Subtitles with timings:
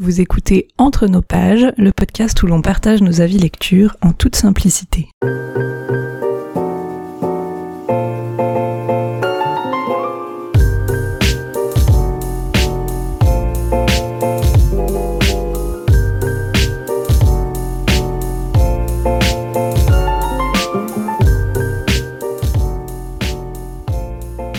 [0.00, 4.36] Vous écoutez Entre nos pages, le podcast où l'on partage nos avis lecture en toute
[4.36, 5.08] simplicité.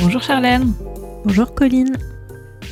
[0.02, 0.74] Bonjour Charlène.
[1.24, 1.96] Bonjour Colline.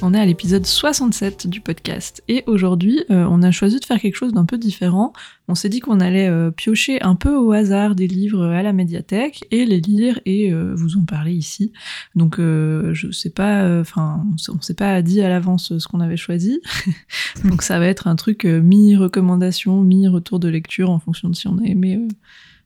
[0.04, 4.00] On est à l'épisode 67 du podcast et aujourd'hui euh, on a choisi de faire
[4.00, 5.12] quelque chose d'un peu différent.
[5.48, 8.74] On s'est dit qu'on allait euh, piocher un peu au hasard des livres à la
[8.74, 11.72] médiathèque et les lire et euh, vous en parler ici.
[12.16, 16.62] Donc je sais pas, enfin on s'est pas dit à l'avance ce qu'on avait choisi.
[17.44, 21.58] Donc ça va être un truc mi-recommandation, mi-retour de lecture en fonction de si on
[21.58, 22.00] a aimé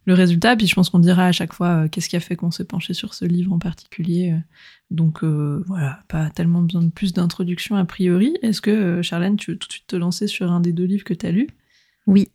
[0.05, 0.55] le résultat.
[0.55, 2.93] Puis je pense qu'on dira à chaque fois qu'est-ce qui a fait qu'on s'est penché
[2.93, 4.35] sur ce livre en particulier.
[4.91, 8.37] Donc euh, voilà, pas tellement besoin de plus d'introduction a priori.
[8.41, 10.83] Est-ce que, euh, Charlène, tu veux tout de suite te lancer sur un des deux
[10.83, 11.47] livres que tu as lus
[12.07, 12.27] Oui.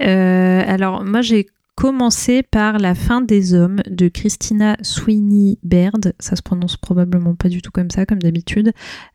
[0.00, 1.48] Euh, alors moi j'ai
[1.82, 6.14] commencé par La fin des hommes de Christina Sweeney Baird.
[6.20, 8.70] Ça se prononce probablement pas du tout comme ça, comme d'habitude.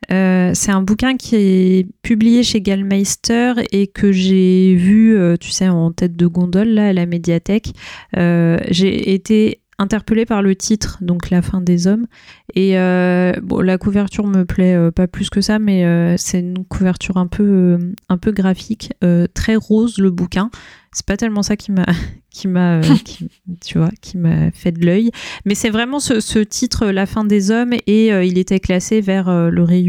[0.10, 5.94] c'est un bouquin qui est publié chez Gallmeister et que j'ai vu, tu sais, en
[5.94, 7.72] tête de gondole là à la médiathèque.
[8.14, 12.08] j'ai été interpellée par le titre, donc La fin des hommes.
[12.56, 16.40] Et euh, bon, la couverture me plaît euh, pas plus que ça, mais euh, c'est
[16.40, 17.78] une couverture un peu,
[18.10, 18.94] un peu graphique,
[19.34, 20.50] très rose le bouquin.
[20.92, 21.86] C'est pas tellement ça qui m'a
[22.38, 22.82] qui m'a, euh,
[23.66, 25.12] tu vois, qui m'a fait de l'œil.
[25.46, 29.28] Mais c'est vraiment ce, titre, La fin des hommes, et euh, il était classé vers
[29.28, 29.88] euh, le rayon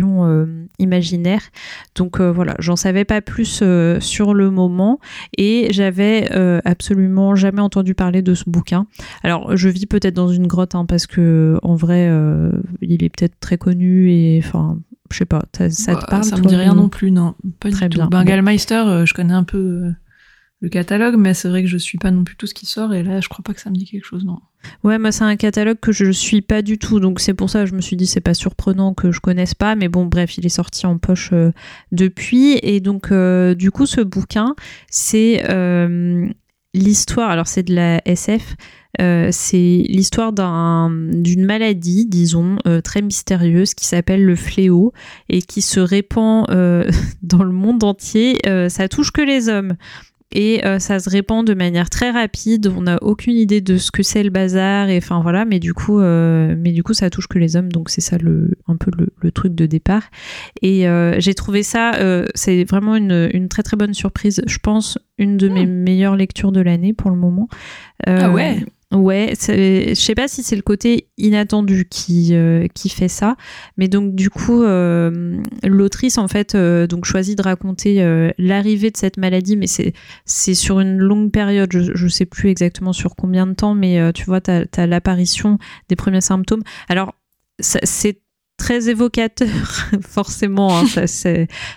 [0.78, 1.42] imaginaire.
[1.94, 3.62] Donc voilà, j'en savais pas plus
[4.00, 5.00] sur le moment,
[5.36, 6.28] et j'avais
[6.64, 8.86] absolument jamais entendu parler de ce bouquin.
[9.22, 12.10] Alors je vis peut-être dans une grotte, hein, parce que en vrai,
[12.80, 14.78] il est peut-être très connu et enfin
[15.10, 17.34] je sais pas, ça te bah, parle Ça me dit rien non plus, non.
[17.60, 18.06] Pas Très du bien.
[18.06, 18.10] tout.
[19.04, 19.92] je connais un peu
[20.60, 22.92] le catalogue, mais c'est vrai que je suis pas non plus tout ce qui sort,
[22.92, 24.38] et là, je crois pas que ça me dit quelque chose, non.
[24.82, 27.60] Ouais, moi, c'est un catalogue que je suis pas du tout, donc c'est pour ça
[27.60, 30.36] que je me suis dit, c'est pas surprenant que je connaisse pas, mais bon, bref,
[30.36, 31.52] il est sorti en poche euh,
[31.92, 34.56] depuis, et donc, euh, du coup, ce bouquin,
[34.90, 36.26] c'est euh,
[36.74, 38.56] l'histoire, alors c'est de la SF,
[39.30, 44.92] c'est l'histoire d'une maladie, disons, très mystérieuse qui s'appelle le fléau
[45.28, 46.44] et qui se répand
[47.22, 48.38] dans le monde entier.
[48.68, 49.76] ça touche que les hommes
[50.32, 52.72] et euh, ça se répand de manière très rapide.
[52.76, 55.72] On n'a aucune idée de ce que c'est le bazar et enfin voilà, mais du
[55.72, 58.76] coup, euh, mais du coup, ça touche que les hommes, donc c'est ça le un
[58.76, 60.02] peu le, truc de départ.
[60.62, 61.92] Et euh, j'ai trouvé ça,
[62.34, 64.42] c'est vraiment une, une, très très bonne surprise.
[64.46, 65.82] Je pense une de mes hmm.
[65.82, 67.48] meilleures lectures de l'année pour le moment.
[68.06, 68.64] ah ouais.
[68.90, 73.36] Ouais, je sais pas si c'est le côté inattendu qui, euh, qui fait ça,
[73.76, 78.96] mais donc du coup, euh, l'autrice en fait euh, donc choisit de raconter l'arrivée de
[78.96, 83.46] cette maladie, mais c'est sur une longue période, je, je sais plus exactement sur combien
[83.46, 85.58] de temps, mais tu vois, tu as, as l'apparition
[85.90, 86.62] des premiers symptômes.
[86.88, 87.14] Alors,
[87.60, 88.22] c'est
[88.58, 89.48] très évocateur,
[90.02, 90.76] forcément.
[90.78, 91.30] Hein, ça,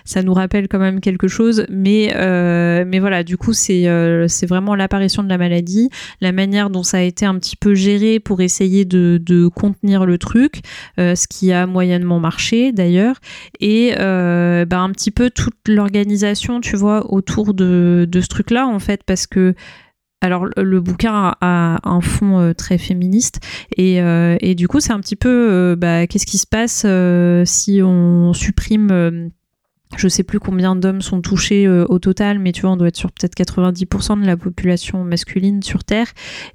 [0.04, 1.64] ça nous rappelle quand même quelque chose.
[1.70, 5.88] Mais, euh, mais voilà, du coup, c'est euh, c'est vraiment l'apparition de la maladie,
[6.20, 10.04] la manière dont ça a été un petit peu géré pour essayer de, de contenir
[10.04, 10.60] le truc,
[10.98, 13.16] euh, ce qui a moyennement marché d'ailleurs,
[13.60, 18.80] et bah, un petit peu toute l'organisation, tu vois, autour de, de ce truc-là, en
[18.80, 19.54] fait, parce que
[20.22, 23.40] alors le bouquin a, un fond euh, très féministe
[23.78, 26.86] euh, et, du coup c'est un petit peu euh, bah, qu'est-ce qui se passe
[27.50, 29.30] si on supprime
[29.96, 32.96] je sais plus combien d'hommes sont touchés au total, mais tu vois, on doit être
[32.96, 36.06] sur peut-être 90% de la population masculine sur Terre.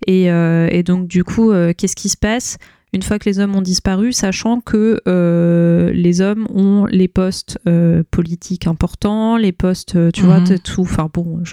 [0.07, 2.57] Et, et donc, du coup, qu'est-ce qui se passe?
[2.93, 7.59] Une fois que les hommes ont disparu, sachant que euh, les hommes ont les postes
[7.67, 10.59] euh, politiques importants, les postes, euh, tu vois, mhm.
[10.59, 10.81] tout.
[10.81, 11.43] Enfin bon,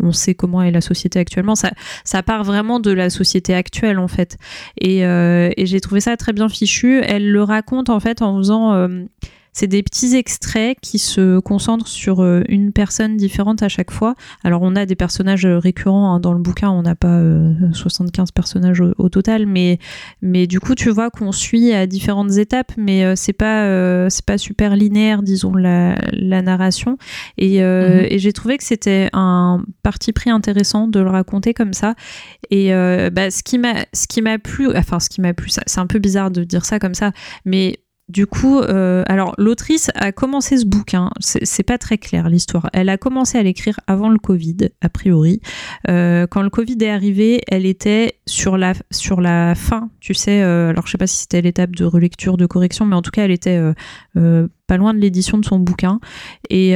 [0.00, 1.54] on sait comment est la société actuellement.
[1.54, 1.72] Ça,
[2.04, 4.38] ça part vraiment de la société actuelle en fait.
[4.80, 7.00] Et, et j'ai trouvé ça très bien fichu.
[7.04, 8.88] Elle le raconte en fait en faisant
[9.58, 14.14] c'est des petits extraits qui se concentrent sur euh, une personne différente à chaque fois.
[14.44, 17.20] Alors on a des personnages euh, récurrents hein, dans le bouquin, on n'a pas
[17.72, 19.80] 75 euh, personnages au, total, mais,
[20.22, 24.38] mais du coup tu vois qu'on suit à différentes étapes, mais c'est pas c'est pas
[24.38, 26.96] super linéaire, disons la, la narration.
[27.36, 28.06] Et, mhm.
[28.10, 31.96] et j'ai trouvé que c'était un parti pris intéressant de le raconter comme ça.
[32.50, 32.70] Et
[33.10, 36.44] bah, ce qui m'a plu, enfin ce qui m'a plu, c'est un peu bizarre de
[36.44, 37.12] dire ça comme ça,
[37.44, 42.70] mais du coup, euh, alors l'autrice a commencé ce bouquin, c'est pas très clair l'histoire.
[42.72, 45.42] Elle a commencé à l'écrire avant le Covid, a priori.
[45.88, 50.42] Euh, quand le Covid est arrivé, elle était sur la, sur la fin, tu sais.
[50.42, 53.10] Euh, alors je sais pas si c'était l'étape de relecture, de correction, mais en tout
[53.10, 53.60] cas, elle était
[54.14, 56.00] pas loin de l'édition de son bouquin.
[56.48, 56.72] Et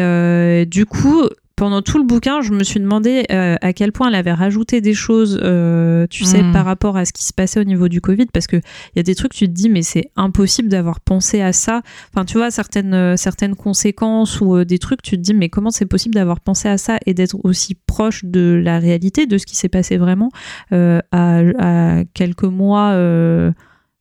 [0.66, 1.22] du coup,
[1.62, 4.80] pendant tout le bouquin, je me suis demandé euh, à quel point elle avait rajouté
[4.80, 6.50] des choses, euh, tu sais, hmm.
[6.52, 8.62] par rapport à ce qui se passait au niveau du Covid, parce qu'il
[8.96, 11.82] y a des trucs, tu te dis, mais c'est impossible d'avoir pensé à ça.
[12.12, 15.70] Enfin, tu vois, certaines, euh, certaines conséquences ou des trucs, tu te dis, mais comment
[15.70, 19.46] c'est possible d'avoir pensé à ça et d'être aussi proche de la réalité, de ce
[19.46, 20.32] qui s'est passé vraiment
[20.72, 23.54] à, quelques mois hmm.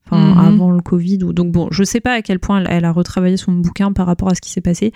[0.09, 1.19] avant le Covid.
[1.19, 4.29] Donc bon, je sais pas à quel point elle, a retravaillé son bouquin par rapport
[4.29, 4.93] à ce qui s'est passé,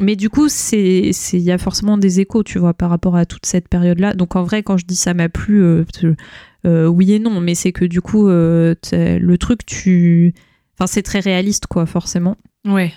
[0.00, 3.46] mais du coup, il y a forcément des échos, tu vois, par rapport à toute
[3.46, 4.14] cette période-là.
[4.14, 5.84] Donc en vrai, quand je dis ça m'a plu, euh,
[6.66, 10.34] euh, oui et non, mais c'est que du coup, euh, le truc, tu,
[10.74, 12.36] enfin, c'est très réaliste, quoi, forcément.
[12.66, 12.92] Ouais.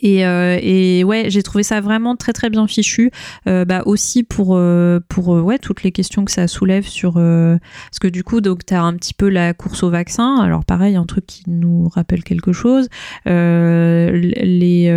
[0.00, 3.10] Et, euh, et, ouais, j'ai trouvé ça vraiment très très bien fichu.
[3.46, 7.98] Euh, bah aussi pour euh, pour ouais toutes les questions que ça soulève sur parce
[8.00, 10.36] que du coup donc t'as un petit peu la course au vaccin.
[10.40, 12.88] Alors pareil, un truc qui nous rappelle quelque chose.
[13.26, 14.90] les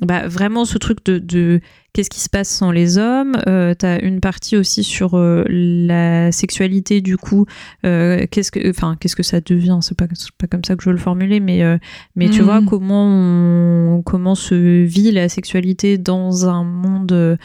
[0.00, 1.60] bah, vraiment ce truc de, de
[1.92, 3.36] qu'est-ce qui se passe sans les hommes?
[3.46, 7.46] Euh, tu as une partie aussi sur euh, la sexualité, du coup,
[7.84, 9.78] euh, qu'est-ce que, enfin, qu'est-ce que ça devient?
[9.82, 10.06] C'est pas,
[10.38, 11.78] pas comme ça que je veux le formuler, mais, euh,
[12.16, 12.66] mais tu vois Hmm.
[12.66, 14.54] comment on- comment se
[14.84, 17.38] vit la sexualité dans un monde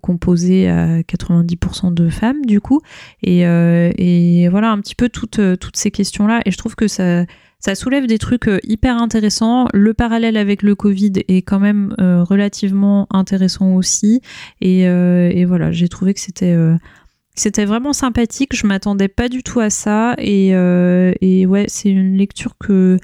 [0.00, 2.80] composé à 90% de femmes, du coup,
[3.22, 6.40] et, et voilà un petit peu toutes toutes ces questions là.
[6.46, 7.26] Et je trouve que ça
[7.60, 9.66] ça soulève des trucs euh, hyper intéressants.
[9.74, 14.20] Le parallèle avec le Covid est quand même euh, relativement intéressant aussi.
[14.60, 18.54] Et, euh, et voilà, j'ai trouvé que c'était vraiment sympathique.
[18.54, 20.14] Je m'attendais pas du tout à ça.
[20.18, 22.98] Et, et ouais, c'est une lecture que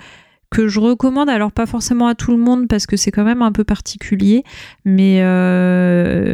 [0.50, 3.42] que je recommande, alors pas forcément à tout le monde parce que c'est quand même
[3.42, 4.44] un peu particulier,
[4.84, 5.20] mais,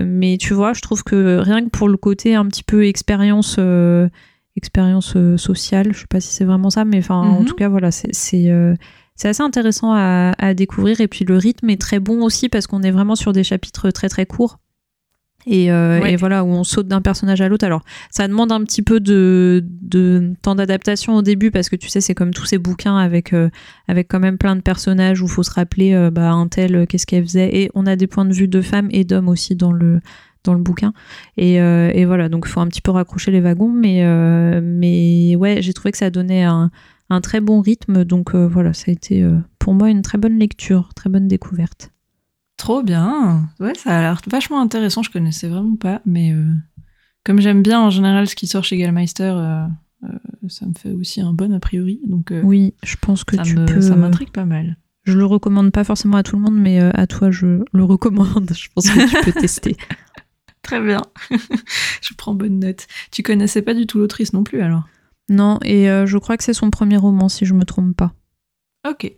[0.04, 3.58] mais tu vois, je trouve que rien que pour le côté un petit peu expérience,
[4.56, 7.46] expérience euh, sociale, je sais pas si c'est vraiment ça, mais enfin, en Mhm.
[7.46, 8.74] tout cas, voilà, c'est c'est euh,
[9.22, 11.00] assez intéressant à, à découvrir.
[11.00, 13.90] Et puis le rythme est très bon aussi parce qu'on est vraiment sur des chapitres
[13.90, 14.58] très très courts.
[15.46, 16.12] Et, euh, Ouais.
[16.12, 17.64] et voilà, où on saute d'un personnage à l'autre.
[17.64, 21.88] Alors, ça demande un petit peu de, de temps d'adaptation au début parce que tu
[21.88, 23.48] sais, c'est comme tous ces bouquins avec, euh,
[23.88, 26.86] avec quand même plein de personnages où il faut se rappeler euh, bah, un tel,
[26.86, 27.56] qu'est-ce qu'elle faisait.
[27.56, 30.00] Et on a des points de vue de femmes et d'hommes aussi dans le,
[30.44, 30.92] dans le bouquin.
[31.36, 33.70] Et, euh, et voilà, donc il faut un petit peu raccrocher les wagons.
[33.72, 36.70] Mais, euh, mais ouais, j'ai trouvé que ça donnait un,
[37.10, 38.04] un très bon rythme.
[38.04, 39.26] Donc euh, voilà, ça a été
[39.58, 41.90] pour moi une très bonne lecture, très bonne découverte.
[42.56, 43.48] Trop bien.
[43.58, 45.02] Ouais, ça a l'air vachement intéressant.
[45.02, 46.34] Je connaissais vraiment pas, mais
[47.24, 49.34] comme j'aime bien en général ce qui sort chez Gallmeister,
[50.48, 52.00] ça me fait aussi un bon a priori.
[52.06, 53.80] Donc Oui, je pense que ça tu me- peux.
[53.80, 54.76] ça m'intrigue pas mal.
[55.04, 58.50] Je le recommande pas forcément à tout le monde, mais à toi, je le recommande.
[58.54, 59.76] Je pense que tu peux tester.
[60.62, 61.02] Très bien.
[62.02, 62.86] je prends bonne note.
[63.10, 64.84] Tu connaissais pas du tout l'autrice non plus alors?
[65.28, 68.12] Non, et euh, je crois que c'est son premier roman, si je me trompe pas.
[68.88, 69.12] Ok.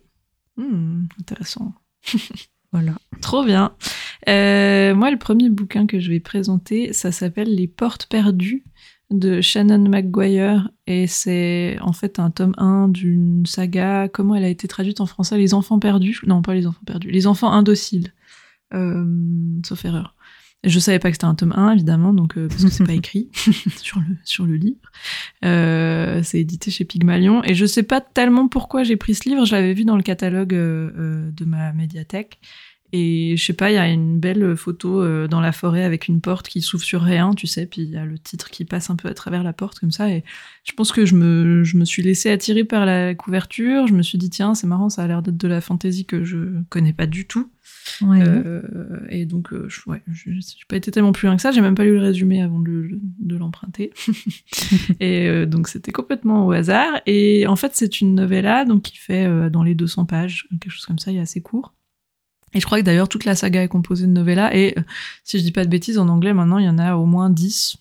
[0.57, 1.73] Hmm, intéressant.
[2.73, 2.95] Voilà.
[3.21, 3.73] Trop bien.
[4.27, 8.63] Euh, moi, le premier bouquin que je vais présenter, ça s'appelle Les Portes perdues
[9.11, 14.07] de Shannon McGuire et c'est en fait un tome 1 d'une saga.
[14.07, 15.37] Comment elle a été traduite en français?
[15.37, 17.11] Les enfants perdus Non, pas les enfants perdus.
[17.11, 18.11] Les enfants indociles.
[18.73, 19.05] Euh,
[19.63, 20.15] sauf erreur.
[20.63, 22.93] Je savais pas que c'était un tome 1, évidemment, donc euh, parce que c'est pas
[22.93, 23.29] écrit
[23.77, 24.91] sur le sur le livre.
[25.43, 29.45] Euh, c'est édité chez Pygmalion et je sais pas tellement pourquoi j'ai pris ce livre.
[29.45, 32.39] Je l'avais vu dans le catalogue euh, de ma médiathèque
[32.93, 36.21] et je sais pas, il y a une belle photo dans la forêt avec une
[36.21, 38.91] porte qui s'ouvre sur rien, tu sais, puis il y a le titre qui passe
[38.91, 40.23] un peu à travers la porte comme ça et
[40.63, 43.87] je pense que je me je me suis laissée attirer par la couverture.
[43.87, 46.23] Je me suis dit tiens, c'est marrant, ça a l'air d'être de la fantaisie que
[46.23, 47.49] je connais pas du tout.
[48.01, 48.21] Ouais.
[48.21, 48.61] Euh,
[49.09, 50.33] et donc, euh, je, ouais, j'ai
[50.67, 51.51] pas été tellement plus loin que ça.
[51.51, 53.91] J'ai même pas lu le résumé avant de, le- de l'emprunter.
[54.99, 57.01] et euh, donc, c'était complètement au hasard.
[57.05, 60.71] Et en fait, c'est une novella donc qui fait euh, dans les 200 pages, quelque
[60.71, 61.73] chose comme ça, il est assez court.
[62.55, 64.55] Et je crois que d'ailleurs, toute la saga est composée de novellas.
[64.55, 64.81] Et euh,
[65.23, 67.31] si je dis pas de bêtises, en anglais, maintenant, il y en a au moins
[67.31, 67.77] 10.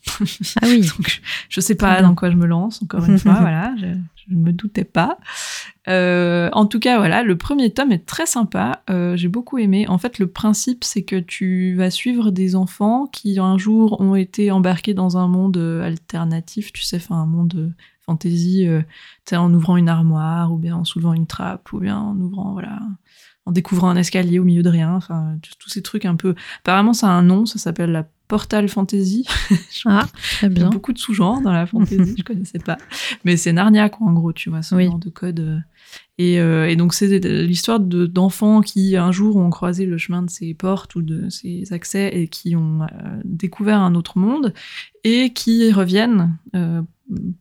[0.62, 0.80] Ah oui.
[0.96, 3.86] Donc, je- sais pas dans quoi je me lance, encore une fois, voilà, je,
[4.30, 5.18] je me doutais pas.
[5.88, 9.88] Euh, en tout cas, voilà, le premier tome est très sympa, euh, j'ai beaucoup aimé.
[9.88, 14.14] En fait, le principe, c'est que tu vas suivre des enfants qui un jour ont
[14.14, 17.74] été embarqués dans un monde euh, alternatif, tu sais, enfin un monde
[18.06, 18.82] fantasy, euh,
[19.32, 22.78] en ouvrant une armoire, ou bien en soulevant une trappe, ou bien en ouvrant, voilà,
[23.46, 26.34] en découvrant un escalier au milieu de rien, enfin, tous ces trucs un peu...
[26.60, 29.26] Apparemment, ça a un nom, ça s'appelle la Portal Fantasy.
[29.84, 30.70] Ah, très Il y a bien.
[30.70, 32.78] beaucoup de sous-genres dans la fantasy, je connaissais pas.
[33.24, 34.86] Mais c'est Narnia, quoi, en gros, tu vois, ce Oui.
[34.86, 35.40] genre de code.
[35.40, 35.58] euh.
[36.18, 40.22] Et, euh, et donc c'est l'histoire de- d'enfants qui un jour ont croisé le chemin
[40.22, 42.86] de ces portes ou de ces accès et qui ont euh,
[43.24, 44.54] découvert un autre monde
[45.04, 46.80] et qui reviennent euh,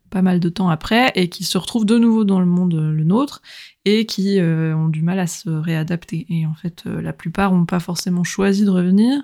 [0.09, 3.03] pas mal de temps après et qui se retrouvent de nouveau dans le monde le
[3.03, 3.41] nôtre
[3.85, 6.25] et qui euh, ont du mal à se réadapter.
[6.29, 9.21] Et en fait, euh, la plupart n'ont pas forcément choisi de revenir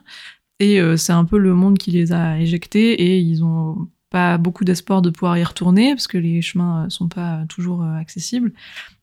[0.60, 4.38] et euh, c'est un peu le monde qui les a éjectés et ils ont pas
[4.38, 7.94] beaucoup d'espoir de pouvoir y retourner parce que les chemins euh, sont pas toujours euh,
[7.94, 8.54] accessibles.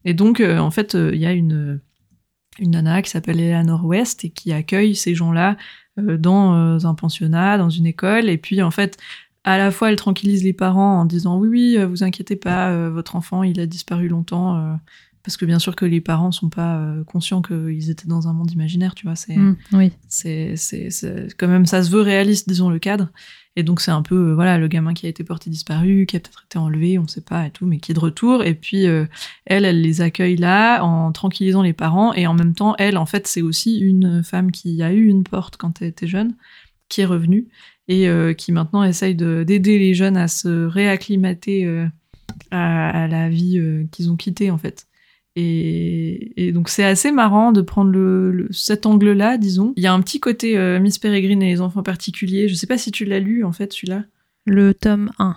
[0.04, 1.80] Et donc, en fait, il y a une,
[2.58, 5.56] une nana qui s'appelle Eleanor West et qui accueille ces gens-là
[5.96, 8.28] dans un pensionnat, dans une école.
[8.28, 8.98] Et puis, en fait,
[9.44, 13.16] à la fois, elle tranquillise les parents en disant oui, oui, vous inquiétez pas, votre
[13.16, 14.76] enfant, il a disparu longtemps.
[15.24, 18.32] Parce que bien sûr que les parents sont pas euh, conscients qu'ils étaient dans un
[18.34, 19.16] monde imaginaire, tu vois.
[19.16, 19.92] C'est Mm, oui.
[20.08, 23.08] c'est c'est c'est- quand même ça se veut réaliste disons le cadre
[23.56, 26.16] et donc c'est un peu euh, voilà le gamin qui a été porté disparu qui
[26.16, 28.54] a peut-être été enlevé on sait pas et tout mais qui est de retour et
[28.54, 29.06] puis euh,
[29.46, 33.06] elle elle les accueille là en tranquillisant les parents et en même temps elle en
[33.06, 36.34] fait c'est aussi une femme qui a eu une porte quand elle était jeune
[36.88, 37.46] qui est revenue
[37.86, 41.86] et euh, qui maintenant essaye de- d'aider les jeunes à se réacclimater euh,
[42.50, 44.86] à, à la vie qu'ils ont quittée en fait
[45.36, 49.72] et, et donc c'est assez marrant de prendre le, le- cet angle-là, disons.
[49.76, 52.48] Il y a un petit côté euh, Miss Peregrine et les enfants particuliers.
[52.48, 54.04] Je sais pas si tu l'as lu en fait celui-là.
[54.46, 55.36] Le tome 1.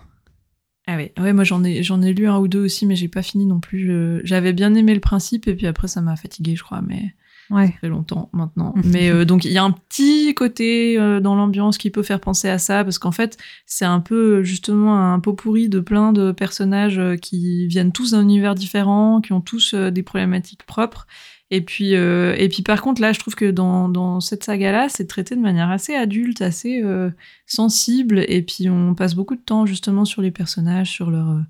[0.90, 3.10] Ah ouais, ouais, moi j'en ai j'en ai lu un ou deux aussi, mais j'ai
[3.10, 4.22] pas fini non plus.
[4.24, 7.14] J'avais bien aimé le principe et puis après ça m'a fatigué, je crois, mais
[7.50, 7.68] Ouais.
[7.68, 8.74] ça fait longtemps maintenant.
[8.84, 12.20] mais euh, donc il y a un petit côté euh, dans l'ambiance qui peut faire
[12.20, 16.12] penser à ça parce qu'en fait c'est un peu justement un pot pourri de plein
[16.14, 20.66] de personnages euh, qui viennent tous d'un univers différent, qui ont tous euh, des problématiques
[20.66, 21.08] propres.
[21.50, 24.90] Et puis, euh, et puis par contre, là, je trouve que dans, dans cette saga-là,
[24.90, 27.10] c'est traité de manière assez adulte, assez euh,
[27.46, 31.42] sensible, et puis on passe beaucoup de temps justement sur les personnages, sur leur...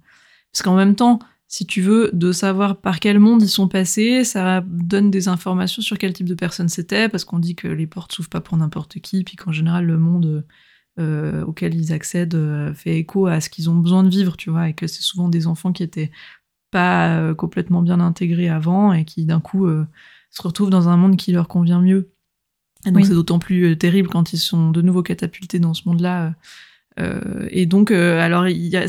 [0.51, 4.25] Parce qu'en même temps, si tu veux, de savoir par quel monde ils sont passés,
[4.25, 7.87] ça donne des informations sur quel type de personne c'était, parce qu'on dit que les
[7.87, 10.45] portes s'ouvrent pas pour n'importe qui, puis qu'en général, le monde
[10.99, 14.49] euh, auquel ils accèdent euh, fait écho à ce qu'ils ont besoin de vivre, tu
[14.49, 16.11] vois, et que c'est souvent des enfants qui étaient
[16.69, 19.69] pas euh, complètement bien intégrés avant et qui d'un coup
[20.31, 22.09] se retrouvent dans un monde qui leur convient mieux.
[22.85, 23.05] Et donc Oui.
[23.05, 26.33] c'est d'autant plus terrible quand ils sont de nouveau catapultés dans ce monde-là.
[26.99, 28.85] Euh, euh, et donc, euh, alors, il y a,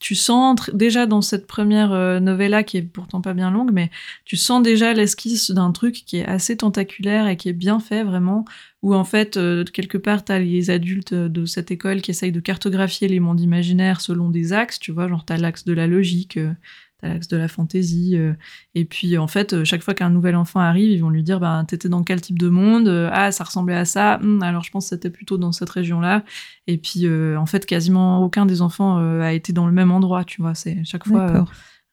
[0.00, 3.90] tu sens déjà dans cette première euh, novella, qui est pourtant pas bien longue, mais
[4.24, 8.04] tu sens déjà l'esquisse d'un truc qui est assez tentaculaire et qui est bien fait
[8.04, 8.44] vraiment,
[8.82, 12.40] où en fait, euh, quelque part, t'as les adultes de cette école qui essayent de
[12.40, 16.36] cartographier les mondes imaginaires selon des axes, tu vois, genre t'as l'axe de la logique,
[16.36, 16.52] euh,
[17.00, 18.32] t'as l'axe de la fantaisie, euh,
[18.74, 21.40] et puis en fait, euh, chaque fois qu'un nouvel enfant arrive, ils vont lui dire,
[21.40, 24.18] bah, t'étais dans quel type de monde Euh, Ah, ça ressemblait à ça.
[24.22, 26.24] Hum, alors je pense que c'était plutôt dans cette région-là.
[26.66, 29.90] Et puis, euh, en fait, quasiment aucun des enfants euh, a été dans le même
[29.90, 30.54] endroit, tu vois.
[30.54, 31.44] C'est chaque fois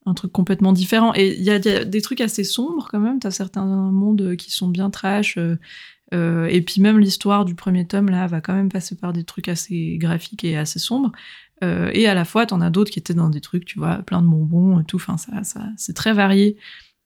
[0.05, 1.13] un truc complètement différent.
[1.15, 3.19] Et il y a, il y a des trucs assez sombres quand même.
[3.19, 5.37] T'as certains mondes qui sont bien trash.
[6.13, 9.23] euh, et puis même l'histoire du premier tome là va quand même passer par des
[9.23, 11.11] trucs assez graphiques et assez sombres.
[11.63, 13.97] Euh, et à la fois, t'en as d'autres qui étaient dans des trucs, tu vois,
[14.03, 14.97] plein de bonbons et tout.
[14.97, 16.57] Enfin, ça, ça, c'est très varié.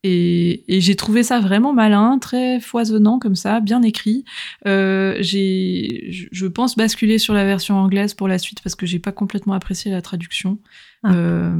[0.03, 4.23] Et, et j'ai trouvé ça vraiment malin, très foisonnant comme ça, bien écrit.
[4.67, 8.99] Euh, j'ai, je- pense basculer sur la version anglaise pour la suite parce que j'ai
[8.99, 10.59] pas complètement apprécié la traduction.
[11.03, 11.13] Ah.
[11.13, 11.55] Euh,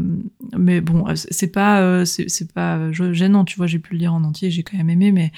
[0.57, 3.67] mais bon, c'est pas, c'est pas gênant, tu vois.
[3.67, 5.31] J'ai pu le lire en entier, j'ai quand même aimé, mais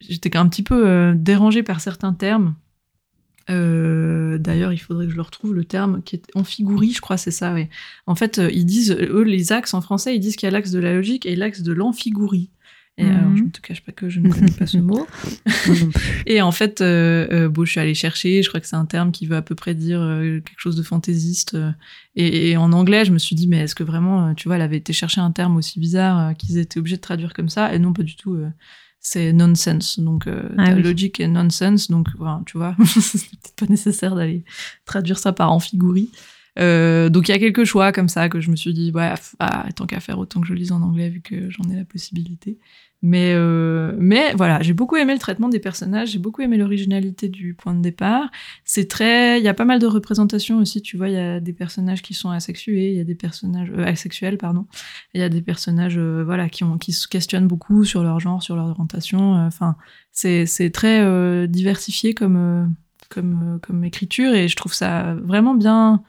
[0.00, 2.56] j'étais un petit peu dérangée par certains termes.
[3.50, 7.16] Euh, D'ailleurs, il faudrait que je le retrouve le terme qui est amphigourie, je crois,
[7.16, 7.52] c'est ça.
[7.52, 7.68] Ouais.
[8.06, 10.52] En fait, euh, ils disent, eux, les axes en français, ils disent qu'il y a
[10.52, 12.50] l'axe de la logique et l'axe de l'amphigourie.
[12.98, 13.10] Et Mhm.
[13.16, 15.06] alors, je ne te cache pas que je ne connais pas ce mot.
[16.26, 18.84] Et en fait, euh, euh, bon, je suis allée chercher, je crois que c'est un
[18.84, 21.54] terme qui veut à peu près dire euh, quelque chose de fantaisiste.
[21.54, 21.70] euh,
[22.16, 24.56] et, et en anglais, je me suis dit, mais est-ce que vraiment, euh, tu vois,
[24.56, 27.48] elle avait été chercher un terme aussi bizarre euh, qu'ils étaient obligés de traduire comme
[27.48, 28.36] ça Et non, pas du tout.
[29.00, 29.98] C'est nonsense.
[29.98, 30.82] Donc, euh, Ah oui.
[30.82, 31.90] logique et nonsense.
[31.90, 34.44] Donc, voilà, tu vois, c'est peut-être pas nécessaire d'aller
[34.84, 36.10] traduire ça par amphigourie.
[36.58, 39.14] Euh, donc il y a quelques choix comme ça que je me suis dit ouais
[39.38, 41.84] ah, tant qu'à faire autant que je lise en anglais vu que j'en ai la
[41.84, 42.58] possibilité
[43.02, 47.28] mais euh, mais voilà j'ai beaucoup aimé le traitement des personnages j'ai beaucoup aimé l'originalité
[47.28, 48.30] du point de départ.
[48.64, 51.40] C'est très il y a pas mal de représentations aussi tu vois il y a
[51.40, 54.66] des personnages qui sont asexués il y a des personnages euh, asexuels pardon.
[55.14, 58.20] Il y a des personnages euh, voilà qui ont qui se questionnent beaucoup sur leur
[58.20, 59.76] genre sur leur orientation euh, enfin
[60.12, 62.74] c'est c'est très euh, diversifié comme
[63.08, 66.02] comme comme écriture et je trouve ça vraiment bien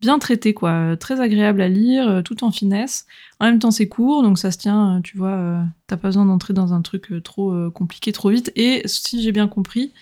[0.00, 0.96] bien traité quoi.
[0.96, 3.06] Très agréable à lire euh, tout en finesse.
[3.40, 6.08] En même temps c'est court donc ça se tient euh, tu vois euh, t'as pas
[6.08, 8.52] besoin d'entrer dans un truc trop compliqué trop vite.
[8.56, 9.92] Et si j'ai bien compris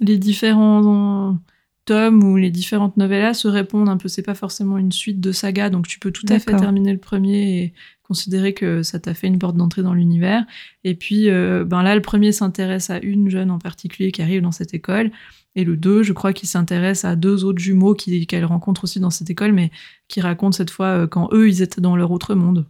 [0.00, 1.36] les différents
[1.84, 4.08] tomes ou les différentes novellas se répondent un peu.
[4.08, 6.98] C'est pas forcément une suite de sagas donc tu peux tout à fait terminer le
[6.98, 7.74] premier et
[8.12, 10.44] considérer que ça t'a fait une porte d'entrée dans l'univers.
[10.84, 14.42] Et puis, euh, ben là, le premier s'intéresse à une jeune en particulier qui arrive
[14.42, 15.10] dans cette école.
[15.54, 19.10] Et le 2, je crois qu'il s'intéresse à deux autres jumeaux qu'elle rencontre aussi dans
[19.10, 19.70] cette école, mais
[20.08, 22.66] qui racontent cette fois euh, quand eux, ils étaient dans leur autre monde.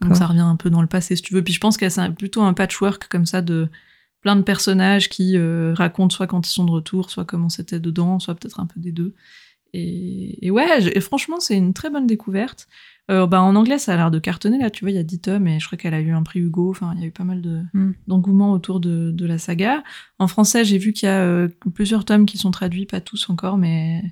[0.00, 1.42] Donc ça revient un peu dans le passé, si tu veux.
[1.42, 3.68] Puis je pense que c'est plutôt un patchwork comme ça de
[4.22, 7.80] plein de personnages qui euh, racontent soit quand ils sont de retour, soit comment c'était
[7.80, 9.14] dedans, soit peut-être un peu des deux.
[9.76, 12.68] Et, ouais, franchement, c'est une très bonne découverte.
[13.10, 15.02] Euh, bah, en anglais, ça a l'air de cartonner, là, tu vois, il y a
[15.02, 17.08] 10 tomes, et je crois qu'elle a eu un prix Hugo, enfin, il y a
[17.08, 17.92] eu pas mal de, hmm.
[18.06, 19.82] d'engouement autour de, de, la saga.
[20.20, 23.28] En français, j'ai vu qu'il y a euh, plusieurs tomes qui sont traduits, pas tous
[23.30, 24.02] encore, mais,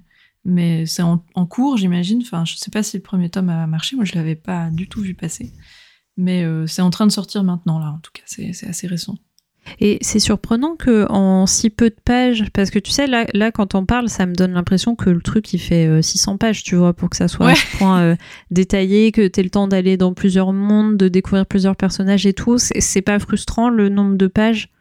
[0.45, 2.21] mais c'est en, en, cours, j'imagine.
[2.23, 4.89] Enfin, je sais pas si le premier tome a marché, moi je l'avais pas du
[4.89, 5.53] tout vu passer.
[6.17, 9.17] Mais euh, c'est en train de sortir maintenant, là, en tout cas, c'est assez récent.
[9.81, 13.51] Et c'est surprenant que en si peu de pages, parce que tu sais, là, là
[13.53, 16.63] quand on parle, ça me donne l'impression que le truc, il fait 600 euh, pages,
[16.63, 18.17] tu vois, pour que ça soit un point euh,
[18.51, 22.33] détaillé, que tu aies le temps d'aller dans plusieurs mondes, de découvrir plusieurs personnages et
[22.33, 22.59] tout.
[22.59, 24.72] C'est pas frustrant le nombre de pages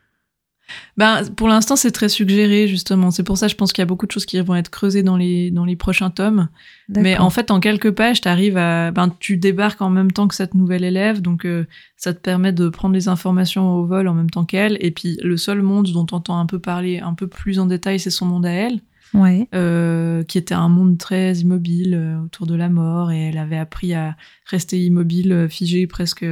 [0.98, 3.12] ben, pour l'instant, c'est très suggéré, justement.
[3.12, 5.03] C'est pour ça, je pense qu'il y a beaucoup de choses qui vont être creusées
[5.03, 6.48] dans les, dans les prochains tomes.
[6.89, 10.36] Mais en fait, en quelques pages, t'arrives à, ben, tu débarques en même temps que
[10.36, 11.65] cette nouvelle élève, donc euh,
[11.96, 14.77] ça te permet de prendre les informations au vol en même temps qu'elle.
[14.82, 17.65] Et puis, le seul monde dont on entend un peu parler un peu plus en
[17.65, 18.82] détail, c'est son monde à elle.
[19.13, 19.50] Ouais.
[19.53, 23.58] Euh, qui était un monde très immobile euh, autour de la mort et elle avait
[23.58, 24.15] appris à
[24.46, 26.25] rester immobile, figée, presque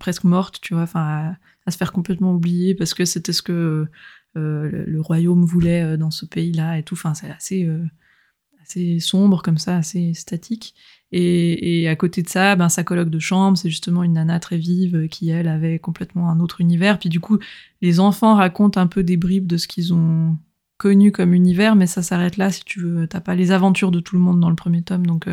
[0.00, 1.36] presque morte, tu vois, enfin à
[1.70, 3.86] se faire complètement oublier parce que c'était ce que
[4.36, 6.94] euh, le, royaume voulait euh, dans ce pays-là et tout.
[6.94, 7.84] Enfin, c'est assez, euh,
[8.62, 10.74] assez sombre comme ça, assez statique.
[11.10, 14.38] Et, et, à côté de ça, ben, sa coloc de chambre, c'est justement une nana
[14.40, 16.98] très vive qui, elle, avait complètement un autre univers.
[16.98, 17.38] Puis du coup,
[17.80, 20.36] les enfants racontent un peu des bribes de ce qu'ils ont
[20.76, 23.06] connu comme univers, mais ça s'arrête là si tu veux.
[23.08, 25.26] T'as pas les aventures de tout le monde dans le premier tome, donc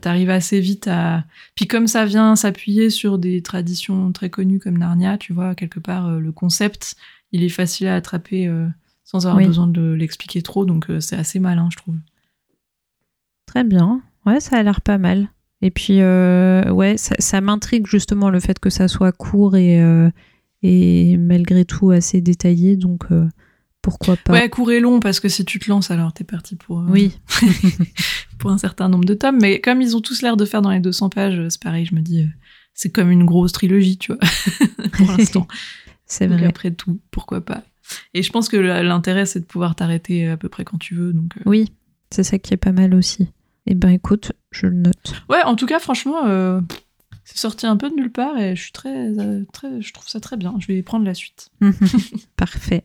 [0.00, 1.24] T'arrives assez vite à.
[1.54, 5.80] Puis comme ça vient s'appuyer sur des traditions très connues comme Narnia, tu vois, quelque
[5.80, 6.96] part, euh, le concept,
[7.32, 8.66] il est facile à attraper euh,
[9.04, 11.96] sans avoir besoin de l'expliquer trop, donc euh, c'est assez malin, je trouve.
[13.46, 14.00] Très bien.
[14.24, 15.28] Ouais, ça a l'air pas mal.
[15.60, 19.80] Et puis, ouais, ça, m'intrigue justement le fait que ça soit court et,
[20.62, 23.06] et malgré tout assez détaillé, donc
[23.80, 24.32] pourquoi pas.
[24.32, 27.16] Ouais, court et long, parce que si tu te lances, alors t'es parti pour, oui.
[28.42, 29.38] pour un certain nombre de tomes.
[29.40, 31.94] Mais comme ils ont tous l'air de faire dans les 200 pages, c'est pareil, je
[31.94, 32.26] me dis, euh,
[32.74, 34.20] c'est comme une grosse trilogie, tu vois,
[34.92, 35.46] pour l'instant.
[36.06, 36.44] c'est vrai.
[36.44, 37.62] après tout, pourquoi pas.
[38.14, 41.12] Et je pense que l'intérêt, c'est de pouvoir t'arrêter à peu près quand tu veux.
[41.12, 41.42] Donc, euh.
[41.46, 41.72] Oui,
[42.10, 43.28] c'est ça qui est pas mal aussi.
[43.66, 45.14] Eh ben écoute, je le note.
[45.28, 46.22] Ouais, en tout cas, franchement,
[47.24, 49.12] c'est sorti un peu de nulle part et je suis très,
[49.52, 50.54] très, je trouve ça très bien.
[50.58, 51.50] Je vais prendre la suite.
[52.36, 52.84] Parfait.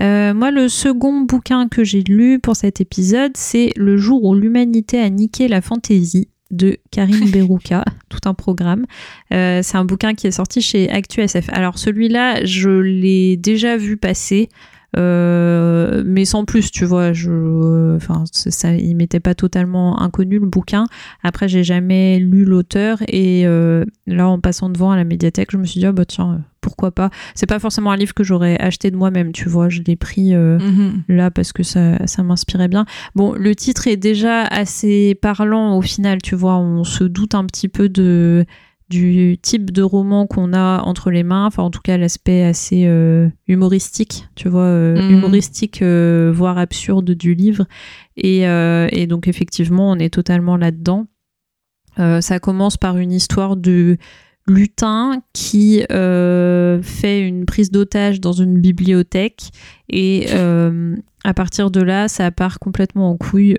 [0.00, 4.34] Euh, moi, le second bouquin que j'ai lu pour cet épisode, c'est Le jour où
[4.34, 8.86] l'humanité a niqué la fantaisie de Karine Berouka, tout un programme.
[9.32, 11.48] Euh, c'est un bouquin qui est sorti chez ActuSF.
[11.52, 14.48] Alors celui-là, je l'ai déjà vu passer.
[14.96, 20.46] Euh, mais sans plus, tu vois, je, enfin, ça, il m'était pas totalement inconnu le
[20.46, 20.86] bouquin.
[21.22, 25.58] Après, j'ai jamais lu l'auteur et euh, là, en passant devant à la médiathèque, je
[25.58, 27.10] me suis dit, oh, bah tiens, pourquoi pas.
[27.34, 30.34] C'est pas forcément un livre que j'aurais acheté de moi-même, tu vois, je l'ai pris
[30.34, 31.02] mhm.
[31.08, 32.84] là parce que ça, ça m'inspirait bien.
[33.14, 37.44] Bon, le titre est déjà assez parlant au final, tu vois, on se doute un
[37.44, 38.44] petit peu de
[38.88, 42.84] du type de roman qu'on a entre les mains, enfin en tout cas l'aspect assez
[42.86, 45.10] euh, humoristique, tu vois, euh, mhm.
[45.10, 47.66] humoristique, euh, voire absurde du livre.
[48.16, 51.06] Et, et, donc effectivement, on est totalement là-dedans.
[51.96, 53.96] ça commence par une histoire de
[54.48, 59.50] lutin qui fait une prise d'otage dans une bibliothèque
[59.88, 60.28] et
[61.24, 63.56] à partir de là, ça part complètement en couille.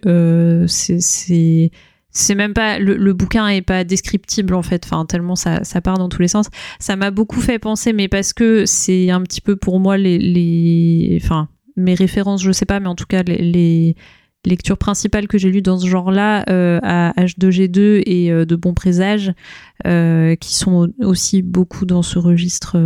[0.67, 1.71] c'est
[2.11, 5.97] c'est même pas le, bouquin est pas descriptible en fait enfin tellement ça, ça part
[5.97, 6.47] dans tous les sens
[6.79, 10.17] ça m'a beaucoup fait penser mais parce que c'est un petit peu pour moi les,
[10.17, 13.95] les enfin mes références je sais pas mais en tout cas les
[14.45, 18.73] lecture principale que j'ai lues dans ce genre-là euh, à H2G2 et euh, de Bon
[18.73, 19.33] Présage,
[19.85, 22.77] euh, qui sont aussi beaucoup dans ce registre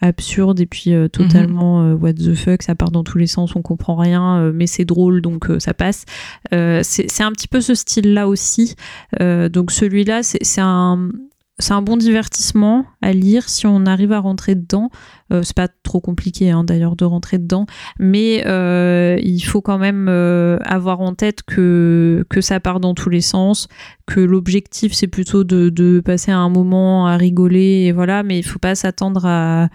[0.00, 2.02] absurde et puis totalement mhm.
[2.02, 5.20] what the fuck, ça part dans tous les sens, on comprend rien, mais c'est drôle
[5.20, 6.04] donc ça passe.
[6.50, 8.74] c'est un petit peu ce style-là aussi.
[9.20, 11.10] donc celui-là, c'est un
[11.58, 14.90] c'est un bon divertissement à lire si on arrive à rentrer dedans.
[15.32, 17.66] Euh, c'est pas trop compliqué hein, d'ailleurs de rentrer dedans,
[17.98, 22.94] mais euh, il faut quand même euh, avoir en tête que, que ça part dans
[22.94, 23.68] tous les sens,
[24.06, 28.42] que l'objectif c'est plutôt de, de, passer un moment à rigoler, et voilà, mais il
[28.42, 29.68] faut pas s'attendre à,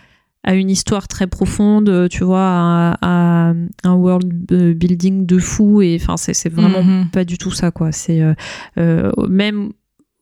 [0.43, 4.33] à une histoire très profonde, tu vois, à, un world
[4.75, 7.09] building de fou, et enfin c'est vraiment mm-hmm.
[7.11, 7.91] pas du tout ça quoi.
[7.91, 8.23] C'est
[8.75, 9.71] même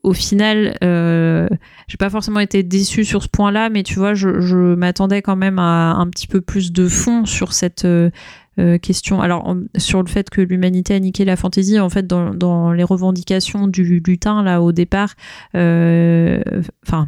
[0.04, 1.48] au final, euh,
[1.88, 5.60] j'ai pas forcément été déçue sur ce point-là, mais tu vois, je, m'attendais quand même
[5.60, 8.10] à un petit peu plus de fond sur cette euh,
[8.60, 9.22] euh, question.
[9.22, 13.68] Alors, sur le fait que l'humanité a niqué la fantaisie, en fait, dans, les revendications
[13.68, 15.14] du lutin, là, au départ,
[15.54, 17.08] enfin.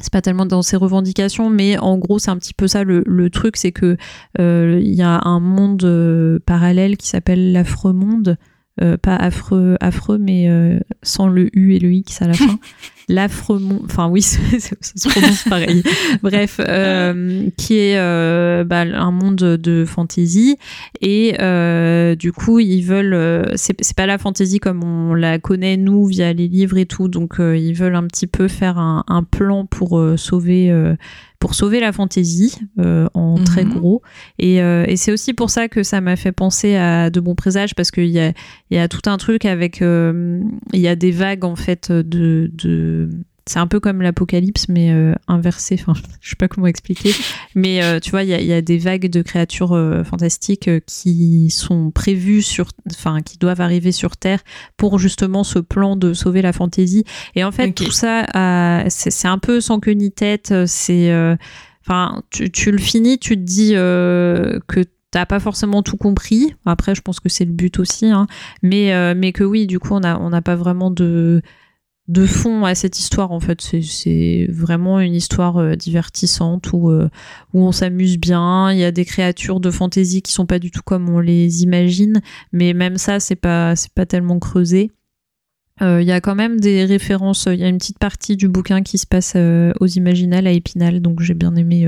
[0.00, 3.02] c'est pas tellement dans ses revendications, mais en gros, c'est un petit peu ça le,
[3.06, 3.96] le truc, c'est que
[4.38, 8.38] il y a un monde parallèle qui s'appelle l'affreux monde,
[8.82, 12.58] euh, pas affreux, affreux, mais euh, sans le U et le X à la fin.
[13.08, 15.84] L'affreux monde, enfin oui, ça se prononce pareil.
[16.22, 20.56] Bref, euh, qui est euh, bah, un monde de fantasy
[21.00, 26.04] et euh, du coup ils veulent, c'est pas la fantasy comme on la connaît nous
[26.06, 29.66] via les livres et tout, donc ils veulent un petit peu faire un, un plan
[29.66, 30.74] pour sauver
[31.46, 33.74] pour sauver la fantaisie euh, en très Mhm.
[33.78, 34.02] gros.
[34.40, 37.36] Et, euh, et c'est aussi pour ça que ça m'a fait penser à de bons
[37.36, 38.32] présages parce qu'il y a,
[38.72, 40.40] y a tout un truc avec, euh,
[40.72, 43.08] il y a des vagues en fait de, de
[43.48, 45.78] c'est un peu comme l'apocalypse mais euh, inversé.
[45.80, 47.12] Enfin, je sais pas comment expliquer.
[47.54, 50.68] Mais euh, tu vois, il y a, y a des vagues de créatures euh, fantastiques
[50.86, 54.40] qui sont prévues sur, enfin, qui doivent arriver sur Terre
[54.76, 57.04] pour justement ce plan de sauver la fantaisie.
[57.36, 58.26] Et en fait, tout ça,
[58.88, 60.52] c'est un peu sans queue ni tête.
[60.66, 61.12] C'est,
[61.86, 66.54] enfin, tu, tu le finis, tu te dis que t'as pas forcément tout compris.
[66.64, 68.26] Après, je pense que c'est le but aussi, hein.
[68.62, 71.42] mais mais que oui, du coup, on a on n'a pas vraiment de
[72.08, 73.60] de fond à cette histoire en fait.
[73.60, 77.08] C'est vraiment une histoire euh, divertissante où euh,
[77.52, 78.72] où on s'amuse bien.
[78.72, 81.62] Il y a des créatures de fantaisie qui sont pas du tout comme on les
[81.62, 82.20] imagine
[82.52, 84.92] mais même ça c'est pas c'est pas tellement creusé.
[85.82, 88.48] Euh, il y a quand même des références il y a une petite partie du
[88.48, 91.86] bouquin qui se passe aux Imaginales à Épinal donc j'ai bien aimé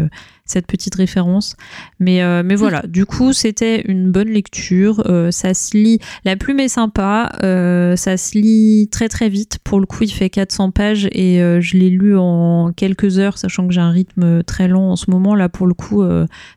[0.48, 1.54] cette petite référence
[2.00, 6.36] mais euh, mais voilà du coup c'était une bonne lecture Euh, ça se lit la
[6.36, 9.58] plume est sympa, euh, ça se lit très très vite.
[9.64, 13.66] Pour le coup, il fait 400 pages et je l'ai lu en quelques heures, sachant
[13.66, 15.34] que j'ai un rythme très lent en ce moment.
[15.34, 16.02] Là, pour le coup,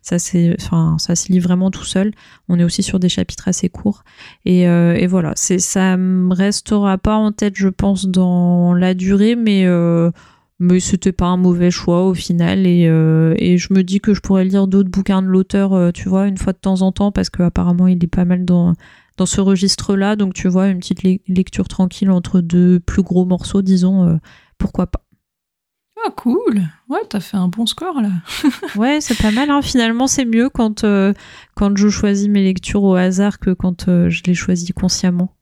[0.02, 0.18] ça,
[0.60, 2.12] enfin, ça se lit vraiment tout seul.
[2.50, 4.04] On est aussi sur des chapitres assez courts.
[4.46, 9.66] Et, et voilà, ça me restera pas en tête, je pense, dans la durée, mais...
[10.64, 14.14] Mais c'était pas un mauvais choix au final et, euh, et je me dis que
[14.14, 16.92] je pourrais lire d'autres bouquins de l'auteur euh, tu vois une fois de temps en
[16.92, 18.74] temps parce qu'apparemment il est pas mal dans
[19.18, 20.16] dans ce registre-là.
[20.16, 24.16] Donc, tu vois, une petite le- lecture tranquille entre deux plus gros morceaux, disons, euh,
[24.58, 25.02] pourquoi pas.
[26.06, 26.62] Ah, cool.
[26.90, 28.10] Ouais, t'as fait un bon score là.
[28.76, 29.50] Ouais, c'est pas mal.
[29.52, 29.62] hein.
[29.62, 30.86] Finalement, c'est mieux quand,
[31.56, 35.36] quand je choisis mes lectures au hasard que quand je les choisis consciemment.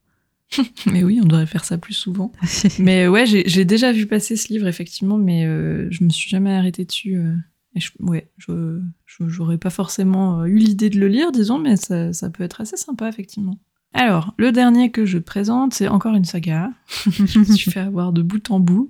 [0.92, 2.32] Mais oui, on devrait faire ça plus souvent.
[2.80, 6.54] mais ouais, j'ai déjà vu passer ce livre, effectivement, mais euh, je me suis jamais
[6.54, 7.16] arrêtée dessus.
[7.18, 7.36] euh,
[7.76, 11.60] et je, ouais, je je- j'aurais pas forcément euh, eu l'idée de le lire, disons,
[11.60, 13.60] mais ça, ça peut être assez sympa, effectivement.
[13.94, 16.72] Alors, le dernier que je présente, c'est encore une saga.
[17.10, 18.90] je me suis fait avoir de bout en bout.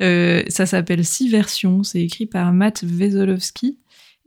[0.00, 1.82] Euh, ça s'appelle Six versions.
[1.84, 3.78] C'est écrit par Matt Wesolowski.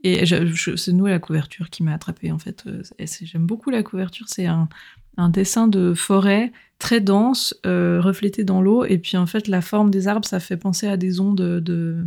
[0.04, 2.64] Et je- je- c'est nous la couverture qui m'a attrapé en fait.
[2.66, 2.82] Euh,
[3.22, 4.26] J'aime beaucoup la couverture.
[4.28, 4.68] C'est un,
[5.16, 8.84] un dessin de forêt très dense, euh, reflété dans l'eau.
[8.84, 12.04] Et puis en fait, la forme des arbres, ça fait penser à des ondes de,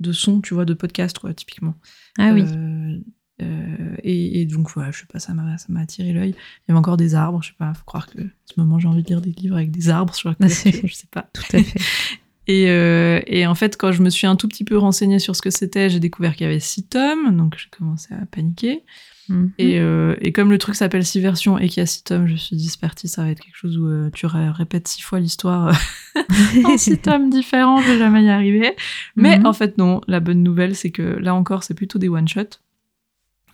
[0.00, 1.74] de son, tu vois, de podcast, quoi, typiquement.
[2.18, 2.44] ah oui.
[2.46, 2.98] Euh,
[3.42, 6.30] euh, et, et donc voilà, je sais pas, ça m'a ça m'a attiré l'œil.
[6.30, 8.78] Il y avait encore des arbres, je sais pas, faut croire que en ce moment
[8.78, 11.28] j'ai envie de lire des livres avec des arbres sur la couverture, je sais pas.
[11.34, 11.80] Tout à fait.
[12.48, 15.34] Et, euh, et en fait, quand je me suis un tout petit peu renseignée sur
[15.34, 18.84] ce que c'était, j'ai découvert qu'il y avait six tomes, donc j'ai commencé à paniquer.
[19.28, 19.52] Mhm.
[19.58, 22.26] Et, euh, et comme le truc s'appelle six versions et qu'il y a six tomes,
[22.26, 24.50] je me suis dit, c'est parti, ça va être quelque chose où euh, tu ré-
[24.50, 25.68] répètes six fois l'histoire
[26.16, 26.22] euh,
[26.64, 28.74] en six tomes différents, je vais jamais y arriver.
[29.16, 29.46] Mais Mhm.
[29.46, 32.60] en fait, non, la bonne nouvelle, c'est que là encore, c'est plutôt des one-shots.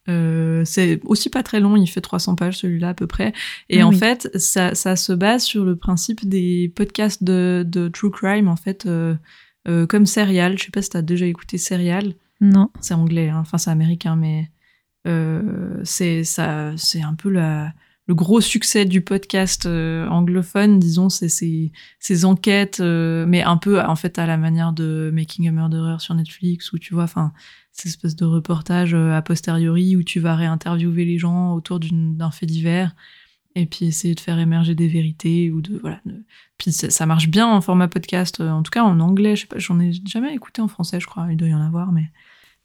[0.09, 3.33] Euh, c'est aussi pas très long, il fait 300 pages celui-là à peu près.
[3.69, 3.97] Et Ah en oui.
[3.99, 8.57] fait, ça, ça se base sur le principe des podcasts de, de true crime, en
[8.57, 8.87] fait,
[9.65, 10.59] comme Serial.
[10.59, 12.15] Je sais pas si t'as déjà écouté Serial.
[12.41, 12.71] Non.
[12.81, 13.39] C'est anglais, hein.
[13.41, 14.51] enfin c'est américain, mais
[15.05, 21.73] c'est ça, c'est un peu le gros succès du podcast euh, anglophone, disons, c'est ces,
[21.99, 25.99] ces enquêtes, euh, mais un peu en fait à la manière de Making a Murderer
[25.99, 27.33] sur Netflix, où tu vois, enfin,
[27.73, 32.31] ces espèces de reportages euh, a posteriori où tu vas réinterviewer les gens autour d'un
[32.31, 32.95] fait divers
[33.55, 36.01] et puis essayer de faire émerger des vérités ou de voilà.
[36.59, 39.37] Puis ça, ça marche bien en format podcast, euh, en tout cas en anglais.
[39.37, 41.29] Je sais pas, j'en ai jamais écouté en français, je crois.
[41.31, 42.11] Il doit y en avoir, mais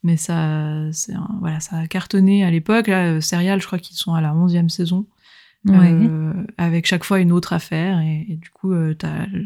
[0.03, 0.91] mais ça, un-
[1.39, 2.87] voilà, ça a cartonné à l'époque.
[2.87, 5.05] Là, euh, Serial, je crois qu'ils sont à la 11e saison,
[5.65, 5.91] Ouais.
[5.91, 7.99] euh, avec chaque fois une autre affaire.
[7.99, 9.39] Et, et du coup, euh, t'as le,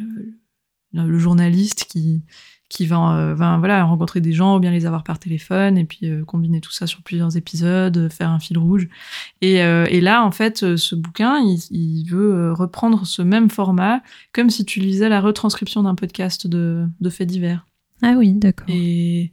[0.94, 2.22] le- le journaliste qui,
[2.68, 6.10] qui va, va, voilà, rencontrer des gens ou bien les avoir par téléphone et puis
[6.28, 8.90] combiner tout ça sur plusieurs épisodes, faire un fil rouge.
[9.42, 14.02] Et, et là, en fait, ce bouquin, il, il, veut reprendre ce même format
[14.34, 17.66] comme si tu lisais la retranscription d'un podcast de, de faits divers.
[18.02, 18.68] Ah oui, d'accord.
[18.70, 19.32] Et,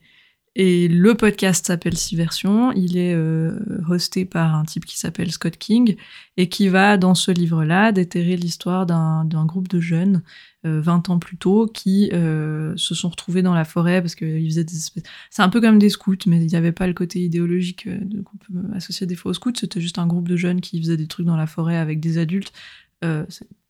[0.60, 2.72] et le podcast s'appelle Versions.
[2.72, 5.94] Il est euh, hosté par un type qui s'appelle Scott King
[6.36, 10.24] et qui va, dans ce livre-là, déterrer l'histoire d'un groupe de jeunes,
[10.64, 14.46] 20 euh, ans plus tôt, qui euh, se sont retrouvés dans la forêt parce qu'ils
[14.46, 15.04] faisaient des espèces...
[15.30, 17.88] C'est un peu comme des scouts, mais il n'y avait pas le côté idéologique
[18.24, 19.52] qu'on peut associer des fois aux scouts.
[19.54, 22.18] C'était juste un groupe de jeunes qui faisaient des trucs dans la forêt avec des
[22.18, 22.52] adultes.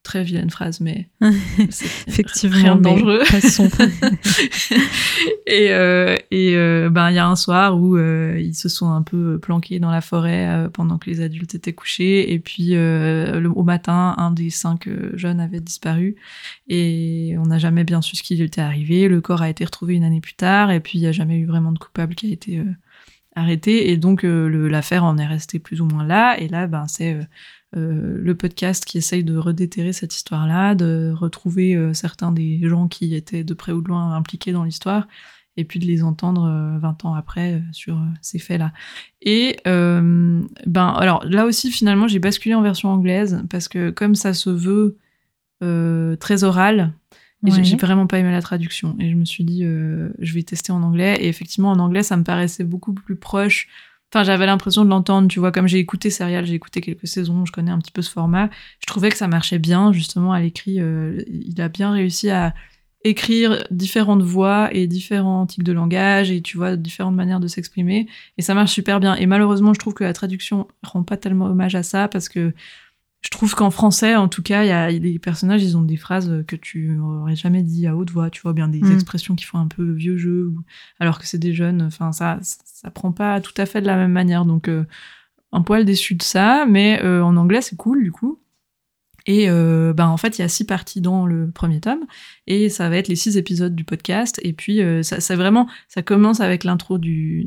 [0.09, 1.11] Très vilaine phrase, mais
[2.07, 3.21] effectivement rien de dangereux.
[5.47, 8.91] et euh, et euh, ben il y a un soir où euh, ils se sont
[8.91, 13.53] un peu planqués dans la forêt pendant que les adultes étaient couchés, et puis le,
[13.55, 16.17] au matin, un des cinq jeunes avait disparu
[16.69, 19.09] et on n'a jamais bien su ce qui lui était arrivé.
[19.09, 21.37] Le corps a été retrouvé une année plus tard, et puis il n'y a jamais
[21.37, 22.63] eu vraiment de coupable qui a été
[23.37, 26.41] arrêté, et donc l'affaire en est restée plus ou moins là.
[26.41, 27.15] Et là, ben c'est
[27.77, 32.89] euh, le podcast qui essaye de redéterrer cette histoire-là, de retrouver euh, certains des gens
[32.89, 35.07] qui étaient de près ou de loin impliqués dans l'histoire,
[35.59, 36.49] et puis de les entendre
[36.81, 38.73] 20 euh, ans après sur ces faits-là.
[39.21, 44.33] Et ben alors là aussi finalement j'ai basculé en version anglaise parce que comme ça
[44.33, 44.97] se veut
[45.61, 46.95] très oral,
[47.47, 48.97] et j'ai vraiment pas aimé la traduction.
[48.99, 51.19] Et je me suis dit, je vais tester en anglais.
[51.21, 53.69] Et effectivement, en anglais, ça me paraissait beaucoup plus proche
[54.13, 57.45] Enfin, j'avais l'impression de l'entendre, tu vois, comme j'ai écouté Serial, j'ai écouté quelques saisons,
[57.45, 58.49] je connais un petit peu ce format.
[58.81, 60.81] Je trouvais que ça marchait bien, justement, à l'écrit.
[60.81, 62.55] Euh, il a bien réussi à
[63.05, 68.09] écrire différentes voix et différents types de langage et tu vois différentes manières de s'exprimer
[68.37, 71.47] et ça marche super bien et malheureusement je trouve que la traduction rend pas tellement
[71.47, 72.53] hommage à ça parce que
[73.21, 75.97] je trouve qu'en français, en tout cas, il y a des personnages, ils ont des
[75.97, 78.93] phrases que tu n'aurais jamais dit à haute voix, tu vois, bien des mm.
[78.93, 80.53] expressions qui font un peu vieux jeu,
[81.01, 81.83] alors que c'est des jeunes.
[81.83, 84.45] Enfin, ça, ça prend pas tout à fait de la même manière.
[84.45, 84.85] Donc, euh,
[85.51, 88.41] un poil déçu de ça, mais euh, en anglais, c'est cool, du coup.
[89.29, 92.07] Et euh, ben en fait, il y a six parties dans le premier tome,
[92.47, 94.41] et ça va être les six épisodes du podcast.
[94.43, 97.45] Et puis, euh, ça, ça, vraiment, ça commence avec l'intro du,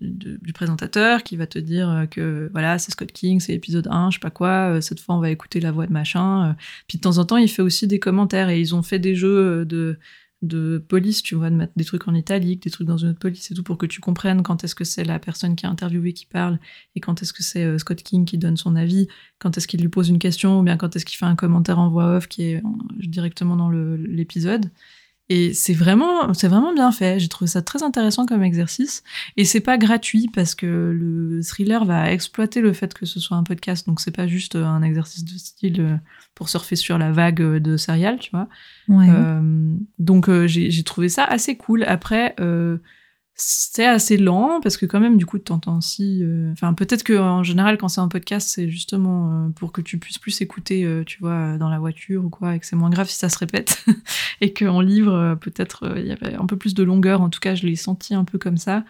[0.00, 3.88] du, du, présentateur qui va te dire euh, que voilà, c'est Scott King, c'est épisode
[3.90, 4.76] 1, je sais pas quoi.
[4.76, 6.56] Euh, cette fois, on va écouter la voix de machin.
[6.88, 9.14] Puis de temps en temps, il fait aussi des commentaires, et ils ont fait des
[9.14, 9.98] jeux de
[10.42, 13.18] de police, tu vois, de mettre des trucs en italique, des trucs dans une autre
[13.18, 15.68] police et tout, pour que tu comprennes quand est-ce que c'est la personne qui a
[15.68, 16.58] interviewé qui parle,
[16.94, 19.80] et quand est-ce que c'est euh, Scott King qui donne son avis, quand est-ce qu'il
[19.80, 22.28] lui pose une question, ou bien quand est-ce qu'il fait un commentaire en voix off
[22.28, 22.62] qui est
[22.98, 24.70] directement dans l'épisode.
[25.30, 27.20] Et c'est vraiment, c'est vraiment bien fait.
[27.20, 29.02] J'ai trouvé ça très intéressant comme exercice.
[29.36, 33.36] Et c'est pas gratuit parce que le thriller va exploiter le fait que ce soit
[33.36, 33.86] un podcast.
[33.86, 35.96] Donc c'est pas juste un exercice de style euh,
[36.34, 38.48] pour surfer sur la vague de serial, tu vois.
[38.90, 41.84] Euh, donc euh, j'ai trouvé ça assez cool.
[41.84, 42.34] Après,
[43.40, 47.16] c'est assez lent parce que quand même du coup t'entends aussi euh, enfin peut-être que
[47.16, 50.84] en général quand c'est un podcast c'est justement euh, pour que tu puisses plus écouter
[50.84, 53.28] euh, tu vois dans la voiture ou quoi et que c'est moins grave si ça
[53.28, 53.84] se répète.
[54.40, 57.54] Et qu'en livre peut-être il y avait un peu plus de longueur en tout cas
[57.54, 58.84] je l'ai senti un peu comme ça.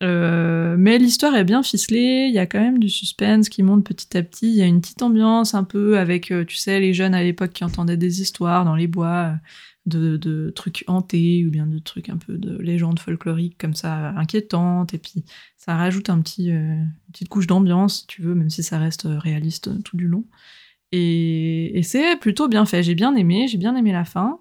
[0.00, 4.16] Mais l'histoire est bien ficelée il y a quand même du suspense qui monte petit
[4.16, 7.14] à petit il y a une petite ambiance un peu avec tu sais les jeunes
[7.14, 9.32] à l'époque qui entendaient des histoires dans les bois
[9.86, 14.94] de, trucs hantés ou bien de trucs un peu de légendes folkloriques comme ça inquiétantes.
[14.94, 15.24] Et puis
[15.56, 18.78] ça rajoute un petit euh, une petite couche d'ambiance si tu veux même si ça
[18.78, 20.24] reste euh, réaliste euh, tout du long.
[20.92, 22.82] Et, c'est plutôt bien fait.
[22.82, 24.40] J'ai bien aimé j'ai bien aimé la fin.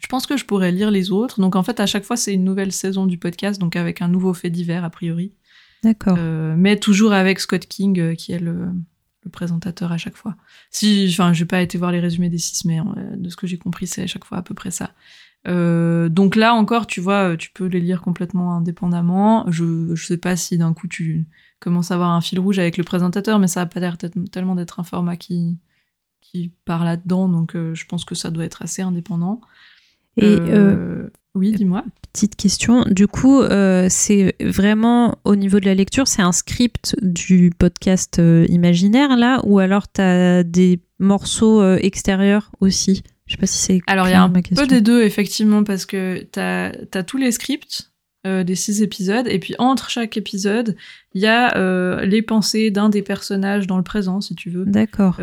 [0.00, 1.40] Je pense que je pourrais lire les autres.
[1.40, 4.08] Donc en fait à chaque fois c'est une nouvelle saison du podcast donc avec un
[4.08, 5.32] nouveau fait divers a priori.
[5.82, 6.18] D'accord.
[6.56, 8.70] Mais toujours avec Scott King qui est le
[9.26, 10.36] le présentateur à chaque fois.
[10.70, 13.46] Si, enfin, j'ai pas été voir les résumés des six, mais euh, de ce que
[13.46, 14.92] j'ai compris, c'est à chaque fois à peu près ça.
[15.46, 19.44] Euh, donc là encore, tu vois, tu peux les lire complètement indépendamment.
[19.50, 21.26] Je, je sais pas si d'un coup tu
[21.60, 23.96] commences à avoir un fil rouge avec le présentateur, mais ça a pas l'air
[24.30, 25.58] tellement d'être un format qui,
[26.20, 29.40] qui part là-dedans, donc euh, je pense que ça doit être assez indépendant.
[30.16, 30.38] Et
[31.36, 31.84] oui, dis-moi.
[32.12, 32.84] Petite question.
[32.88, 38.18] Du coup, euh, c'est vraiment au niveau de la lecture, c'est un script du podcast
[38.18, 43.02] euh, imaginaire là, ou alors tu as des morceaux euh, extérieurs aussi?
[43.26, 43.80] Je sais pas si c'est.
[43.86, 47.30] Alors il y a un peu des deux effectivement, parce que tu as, tous les
[47.32, 47.92] scripts
[48.24, 50.74] des six épisodes, et puis entre chaque épisode,
[51.14, 54.64] il y a les pensées d'un des personnages dans le présent, si tu veux.
[54.64, 55.20] D'accord.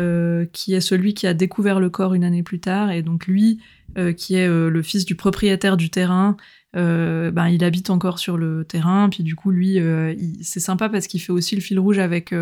[0.52, 3.58] qui est celui qui a découvert le corps une année plus tard, et donc lui
[3.58, 3.73] euh,
[4.12, 6.36] qui est euh, le fils du propriétaire du terrain.
[6.76, 9.78] Euh, ben, il habite encore sur le terrain, puis du coup, lui,
[10.42, 12.32] c'est sympa parce qu'il fait aussi le fil rouge avec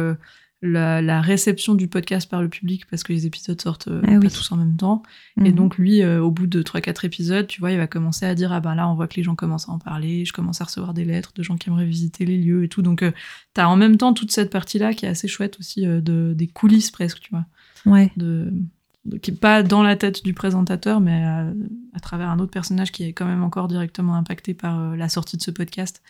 [0.62, 4.30] la, réception du podcast par le public parce que les épisodes sortent euh, Ah pas
[4.30, 5.02] tous en même temps.
[5.44, 5.52] Et Mhm.
[5.54, 8.52] donc lui, euh, au bout de 3-4 épisodes, tu vois, il va commencer à dire
[8.52, 10.64] ah ben là, on voit que les gens commencent à en parler, je commence à
[10.64, 12.80] recevoir des lettres de gens qui aimeraient visiter les lieux et tout.
[12.82, 13.10] Donc euh,
[13.54, 16.46] t'as en même temps toute cette partie-là qui est assez chouette aussi euh, de, des
[16.46, 17.44] coulisses presque, tu vois,
[17.84, 18.12] Ouais.
[18.16, 18.52] de-
[19.20, 21.46] qui est pas dans la tête du présentateur, mais à,
[21.92, 25.08] à travers un autre personnage qui est quand même encore directement impacté par euh, la
[25.08, 26.02] sortie de ce podcast.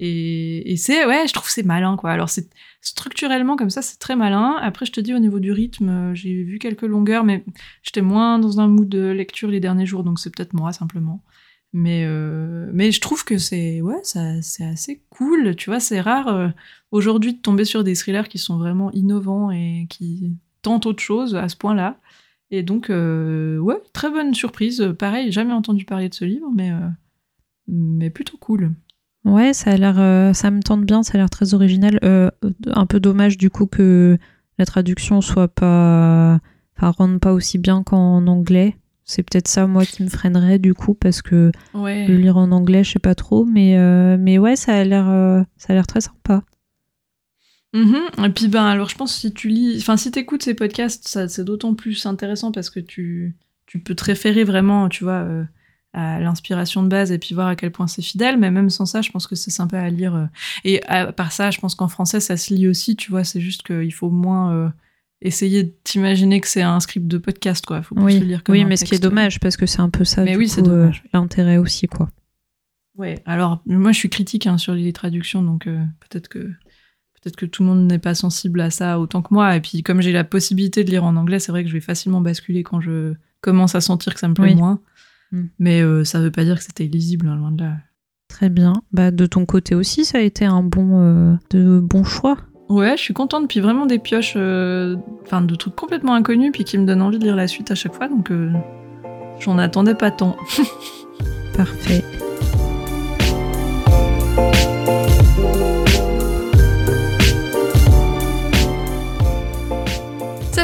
[0.00, 2.10] Et, et c'est ouais, je trouve c'est malin quoi.
[2.10, 4.56] Alors c'est structurellement comme ça, c'est très malin.
[4.60, 7.44] Après, je te dis au niveau du rythme, euh, j'ai vu quelques longueurs, mais
[7.82, 11.22] j'étais moins dans un mood de lecture les derniers jours, donc c'est peut-être moi simplement.
[11.72, 15.56] Mais euh, mais je trouve que c'est ouais, c'est assez cool.
[15.56, 16.48] Tu vois, c'est rare euh,
[16.92, 21.34] aujourd'hui de tomber sur des thrillers qui sont vraiment innovants et qui tentent autre chose
[21.34, 21.98] à ce point-là.
[22.50, 24.94] Et donc euh, ouais, très bonne surprise.
[24.98, 26.88] Pareil, jamais entendu parler de ce livre, mais euh,
[27.68, 28.72] mais plutôt cool.
[29.24, 31.98] Ouais, ça a l'air, euh, ça me tente bien, ça a l'air très original.
[32.02, 34.18] Un peu dommage du coup que
[34.58, 36.40] la traduction soit pas,
[36.76, 38.76] enfin rende pas aussi bien qu'en anglais.
[39.06, 42.06] C'est peut-être ça moi qui me freinerait du coup parce que Ouais.
[42.06, 43.76] le lire en anglais, je sais pas trop, mais
[44.18, 45.06] mais ouais, ça a l'air,
[45.56, 46.42] ça a l'air très sympa.
[47.74, 48.24] Mhm.
[48.24, 51.08] Et puis ben alors je pense que si tu lis, enfin si t'écoutes ces podcasts,
[51.08, 53.34] ça c'est d'autant plus intéressant parce que tu
[53.66, 55.42] tu peux te référer vraiment, tu vois, euh,
[55.92, 58.38] à l'inspiration de base et puis voir à quel point c'est fidèle.
[58.38, 60.14] Mais même sans ça, je pense que c'est sympa à lire.
[60.14, 60.26] euh.
[60.64, 63.24] Et à part ça, je pense qu'en français ça se lit aussi, tu vois.
[63.24, 64.68] C'est juste qu'il faut moins euh,
[65.20, 67.82] essayer de t'imaginer que c'est un script de podcast, quoi.
[67.82, 69.90] Faut plus Oui, lire comme oui, mais ce qui est dommage parce que c'est un
[69.90, 70.22] peu ça.
[70.22, 72.08] Mais du oui, c'est dommage, L'intérêt aussi quoi.
[72.96, 76.52] Ouais, alors moi je suis critique hein, sur les traductions, donc peut-être que
[77.24, 79.56] peut-être que tout le monde n'est pas sensible à ça autant que moi.
[79.56, 81.80] Et puis comme j'ai la possibilité de lire en anglais, c'est vrai que je vais
[81.80, 84.54] facilement basculer quand je commence à sentir que ça me plaît Oui.
[84.54, 84.80] moins.
[85.32, 85.42] Mm.
[85.58, 87.76] Mais euh, ça veut pas dire que c'était illisible, hein, loin de là.
[88.28, 88.74] Très bien.
[88.92, 92.36] Bah de ton côté aussi, ça a été un bon, euh, de bon choix.
[92.68, 96.64] Ouais, je suis contente, puis vraiment des pioches, euh, enfin de trucs complètement inconnus, puis
[96.64, 98.32] qui me donnent envie de lire la suite à chaque fois, donc
[99.38, 100.36] j'en attendais pas tant.
[101.56, 102.02] Parfait.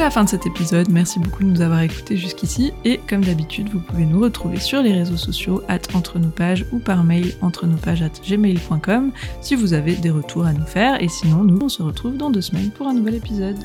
[0.01, 2.73] C'est la fin de cet épisode, merci beaucoup de nous avoir écoutés jusqu'ici.
[2.87, 6.79] Et comme d'habitude vous pouvez nous retrouver sur les réseaux sociaux entre nos pages ou
[6.79, 11.03] par mail entre nos pages at gmail.com si vous avez des retours à nous faire.
[11.03, 13.59] Et sinon nous on se retrouve dans deux semaines pour un nouvel épisode.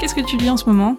[0.00, 0.96] Qu'est-ce que tu lis en ce moment?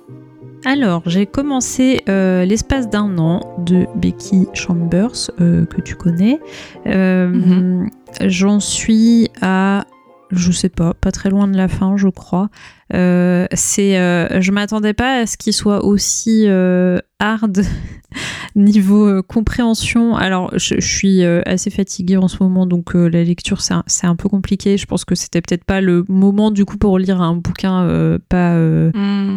[0.66, 6.40] Alors, j'ai commencé euh, l'espace d'un an de Becky Chambers, euh, que tu connais.
[6.88, 7.90] Euh, Mhm.
[8.26, 9.86] J'en suis à,
[10.32, 12.50] je sais pas, pas très loin de la fin, je crois.
[12.92, 13.48] C'est,
[13.96, 16.46] je m'attendais pas à ce qu'il soit aussi
[17.20, 17.64] hard
[18.56, 20.16] niveau euh, compréhension.
[20.16, 24.08] Alors, je, je suis euh, assez fatiguée en ce moment, donc euh, la lecture c'est
[24.08, 24.78] un, peu compliqué.
[24.78, 28.54] Je pense que c'était peut-être pas le moment du coup pour lire un bouquin pas
[28.54, 28.92] euh,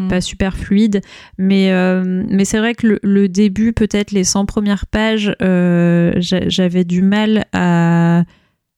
[0.09, 1.01] pas super fluide.
[1.39, 1.71] Mais,
[2.29, 7.03] mais c'est vrai que le, le début, peut-être les 100 premières pages, j'a- j'avais du
[7.03, 8.25] mal à,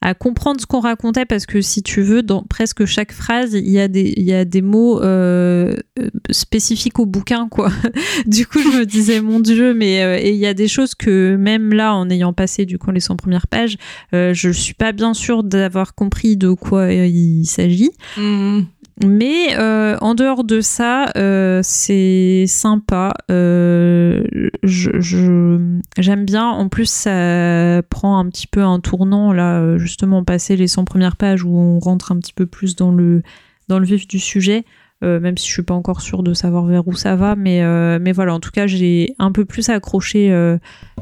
[0.02, 3.68] à comprendre ce qu'on racontait parce que si tu veux, dans presque chaque phrase, il
[3.68, 7.70] y a des, il y a des mots euh, euh, spécifiques au bouquin, quoi.
[8.26, 10.94] du coup, je me disais, mon Dieu, mais euh, et il y a des choses
[10.94, 13.78] que même là, en ayant passé du coup les 100 premières pages,
[14.12, 17.90] euh, je suis pas bien sûre d'avoir compris de quoi il s'agit.
[18.18, 18.66] Mhm.
[19.04, 23.12] Mais euh, en dehors de ça, euh, c'est sympa.
[23.30, 24.24] Euh,
[24.62, 25.58] je-
[25.98, 26.46] J'aime bien.
[26.46, 31.16] En plus, ça prend un petit peu un tournant, là, justement, passer les 100 premières
[31.16, 33.22] pages où on rentre un petit peu plus dans le,
[33.68, 34.64] dans le vif du sujet.
[35.04, 37.62] Euh, même si je suis pas encore sûre de savoir vers où ça va, mais,
[37.62, 40.58] euh, mais voilà, en tout cas, j'ai un peu plus accroché euh,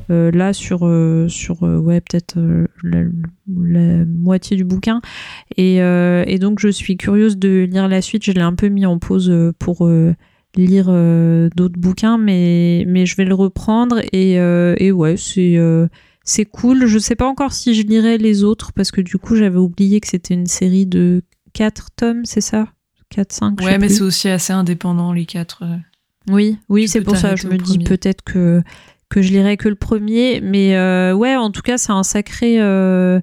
[0.09, 0.81] là sur,
[1.29, 2.37] sur ouais, peut-être
[2.83, 5.01] la, moitié du bouquin.
[5.57, 8.25] Et, et donc, je suis curieuse de lire la suite.
[8.25, 9.89] Je l'ai un peu mis en pause pour
[10.57, 10.87] lire
[11.55, 14.01] d'autres bouquins, mais, mais je vais le reprendre.
[14.13, 15.57] Et, et ouais, c'est.
[16.25, 16.87] c'est cool.
[16.87, 20.01] Je sais pas encore si je lirai les autres parce que du coup j'avais oublié
[20.01, 22.69] que c'était une série de 4 tomes, c'est ça?
[23.15, 25.63] 4, 5 je Ouais, mais c'est aussi assez indépendant les quatre.
[25.65, 25.77] euh.
[26.33, 27.37] Oui, oui, c'est pour ça.
[27.37, 28.63] Je me dis peut-être que,
[29.11, 30.41] que je lirai que le premier.
[30.41, 32.61] Mais euh, ouais, en tout cas, c'est un sacré.
[32.61, 33.21] euh,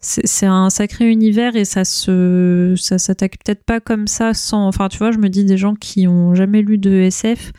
[0.00, 4.88] c'est un sacré univers et ça se ça s'attaque peut-être pas comme ça sans enfin
[4.90, 7.52] tu vois je me dis des gens qui ont jamais lu de SF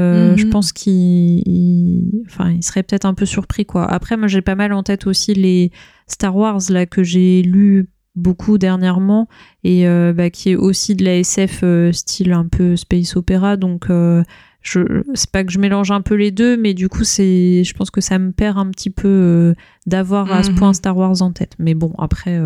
[0.00, 0.38] euh, Mhm.
[0.38, 4.42] je pense qu'ils ils- enfin ils seraient peut-être un peu surpris quoi après moi j'ai
[4.42, 5.70] pas mal en tête aussi les
[6.08, 9.26] Star Wars là que j'ai lu beaucoup dernièrement
[9.64, 13.56] et euh, bah, qui est aussi de la SF euh, style un peu space opéra
[13.56, 14.22] donc euh,
[14.60, 14.80] je
[15.14, 17.90] c'est pas que je mélange un peu les deux, mais du coup c'est, je pense
[17.90, 19.54] que ça me perd un petit peu
[19.86, 20.56] d'avoir à ce Mhm.
[20.56, 21.54] point Star Wars en tête.
[21.58, 22.38] Mais bon, après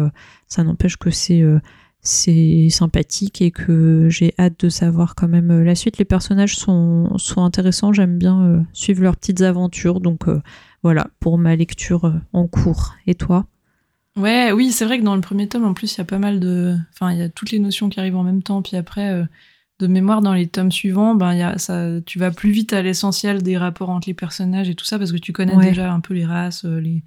[0.46, 1.44] ça n'empêche que c'est
[2.00, 5.98] c'est sympathique et que j'ai hâte de savoir quand même la suite.
[5.98, 10.24] Les personnages sont sont intéressants, j'aime bien suivre leurs petites aventures, donc
[10.82, 12.94] voilà pour ma lecture en cours.
[13.06, 13.44] Et toi?
[14.16, 16.18] Ouais, oui, c'est vrai que dans le premier tome, en plus, il y a pas
[16.18, 16.76] mal de.
[16.94, 18.62] Enfin, il y a toutes les notions qui arrivent en même temps.
[18.62, 19.24] Puis après, euh,
[19.78, 22.80] de mémoire, dans les tomes suivants, ben, y a ça, tu vas plus vite à
[22.80, 25.66] l'essentiel des rapports entre les personnages et tout ça, parce que tu connais Ouais.
[25.68, 27.02] déjà un peu les races, euh, les.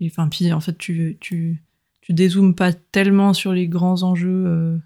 [0.00, 1.62] les enfin, puis en fait, tu, tu,
[2.00, 4.76] tu dézoomes pas tellement sur les grands enjeux euh,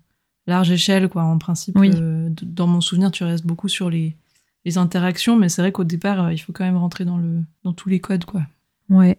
[0.49, 1.23] large échelle, quoi.
[1.23, 1.93] En principe, Oui.
[1.95, 4.17] euh, dans mon souvenir, tu restes beaucoup sur les,
[4.65, 7.73] les interactions, mais c'est vrai qu'au départ, il faut quand même rentrer dans, le, dans
[7.73, 8.43] tous les codes, quoi.
[8.91, 9.17] Ouais.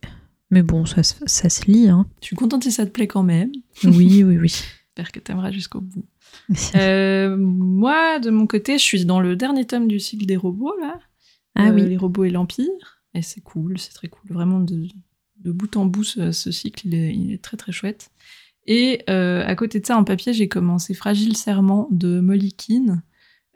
[0.52, 2.08] Mais bon, ça, se- ça se lit, hein.
[2.22, 3.52] Je suis contente si ça te plaît quand même.
[3.84, 4.48] Oui, oui, oui.
[4.98, 6.06] J'espère que t'aimeras jusqu'au bout.
[6.76, 10.76] Euh, moi, de mon côté, je suis dans le dernier tome du cycle des robots,
[10.80, 11.00] là.
[11.56, 11.88] ah Euh, oui.
[11.88, 12.68] Les robots et l'Empire.
[13.16, 14.30] Et c'est cool, c'est très cool.
[14.32, 14.88] Vraiment, de,
[15.44, 18.12] de bout en bout, ce, ce cycle, il est, il est très très chouette.
[18.68, 23.02] Et euh, à côté de ça, en papier, j'ai commencé Fragile Serment de Molly Keane.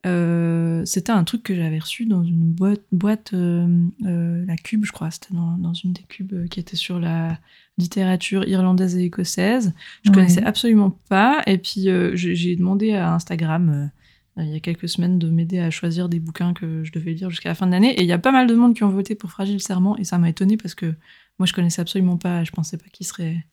[0.05, 3.67] Euh, c'était un truc que j'avais reçu dans une boîte, boîte euh,
[4.05, 5.11] euh, la Cube, je crois.
[5.11, 7.39] C'était dans, dans une des cubes qui était sur la
[7.77, 9.73] littérature irlandaise et écossaise.
[10.03, 10.15] Je Ouais.
[10.15, 11.41] connaissais absolument pas.
[11.47, 13.89] Et puis, j'ai demandé à Instagram
[14.37, 17.29] il y a quelques semaines de m'aider à choisir des bouquins que je devais lire
[17.29, 17.93] jusqu'à la fin de l'année.
[17.99, 19.95] Et il y a pas mal de monde qui ont voté pour Fragile Serment.
[19.97, 20.93] Et ça m'a étonné parce que
[21.39, 22.43] moi, je connaissais absolument pas.
[22.43, 23.45] Je pensais pas qu'il serait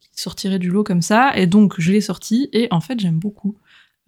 [0.00, 1.36] qu'il sortirait du lot comme ça.
[1.36, 2.48] Et donc, je l'ai sorti.
[2.52, 3.56] Et en fait, j'aime beaucoup.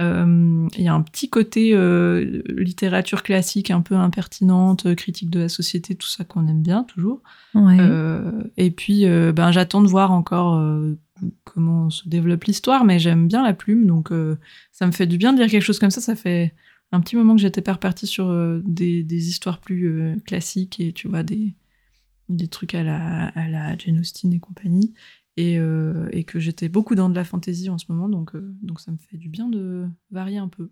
[0.00, 5.30] Euh, Il y a un petit côté euh, littérature classique, un peu impertinente, euh, critique
[5.30, 7.22] de la société, tout ça qu'on aime bien toujours.
[7.54, 7.76] Ouais.
[8.56, 10.60] Et puis, ben, j'attends de voir encore
[11.44, 14.38] comment se développe l'histoire, mais j'aime bien la plume, donc euh,
[14.72, 16.00] ça me fait du bien de lire quelque chose comme ça.
[16.00, 16.54] Ça fait
[16.92, 20.80] un petit moment que j'étais pas repartie sur euh, des, des histoires plus euh, classiques
[20.80, 21.54] et tu vois, des,
[22.28, 24.94] des trucs à la, à la Jane Austen et compagnie.
[25.36, 28.54] Et, euh, et que j'étais beaucoup dans de la fantasy en ce moment, donc, euh,
[28.62, 30.68] donc ça me fait du bien de varier un peu.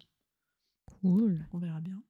[0.87, 1.47] Cool.
[1.53, 2.03] On verra bien.